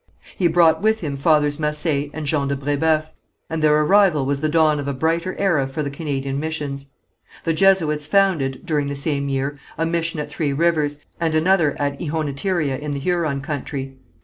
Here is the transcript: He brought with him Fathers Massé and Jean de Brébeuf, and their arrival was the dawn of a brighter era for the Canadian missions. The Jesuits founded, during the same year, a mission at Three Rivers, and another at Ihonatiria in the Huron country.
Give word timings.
He 0.35 0.47
brought 0.47 0.81
with 0.81 1.01
him 1.01 1.15
Fathers 1.15 1.59
Massé 1.59 2.09
and 2.11 2.25
Jean 2.25 2.47
de 2.47 2.55
Brébeuf, 2.55 3.05
and 3.51 3.61
their 3.61 3.79
arrival 3.81 4.25
was 4.25 4.41
the 4.41 4.49
dawn 4.49 4.79
of 4.79 4.87
a 4.87 4.95
brighter 4.95 5.35
era 5.37 5.67
for 5.67 5.83
the 5.83 5.91
Canadian 5.91 6.39
missions. 6.39 6.87
The 7.43 7.53
Jesuits 7.53 8.07
founded, 8.07 8.65
during 8.65 8.87
the 8.87 8.95
same 8.95 9.29
year, 9.29 9.59
a 9.77 9.85
mission 9.85 10.19
at 10.19 10.31
Three 10.31 10.53
Rivers, 10.53 11.05
and 11.19 11.35
another 11.35 11.79
at 11.79 11.99
Ihonatiria 12.01 12.79
in 12.79 12.93
the 12.93 12.99
Huron 12.99 13.41
country. 13.41 13.95